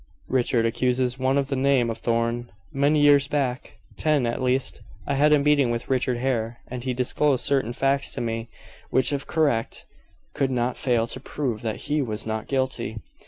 "Richard 0.29 0.65
accuses 0.65 1.19
one 1.19 1.37
of 1.37 1.49
the 1.49 1.55
name 1.55 1.91
of 1.91 1.99
Thorn. 1.99 2.51
Many 2.73 3.01
years 3.01 3.27
back 3.27 3.77
ten 3.97 4.25
at 4.25 4.41
least 4.41 4.81
I 5.05 5.13
had 5.13 5.31
a 5.31 5.37
meeting 5.37 5.69
with 5.69 5.91
Richard 5.91 6.17
Hare, 6.17 6.57
and 6.67 6.83
he 6.83 6.91
disclosed 6.95 7.45
certain 7.45 7.71
facts 7.71 8.09
to 8.13 8.19
me, 8.21 8.49
which 8.89 9.13
if 9.13 9.27
correct, 9.27 9.85
could 10.33 10.49
not 10.49 10.75
fail 10.75 11.05
to 11.05 11.19
prove 11.19 11.61
that 11.61 11.81
he 11.81 12.01
was 12.01 12.25
not 12.25 12.47
guilty. 12.47 12.97